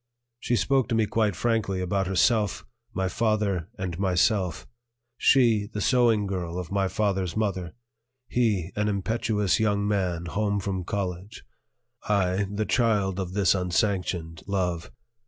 [0.39, 4.65] She spoke to me quite frankly about herself, my father, and myself:
[5.15, 7.75] she, the sewing girl of my father's mother;
[8.27, 11.43] he, an impetuous young man home from college;
[12.09, 14.89] I, the child of this unsanctioned love.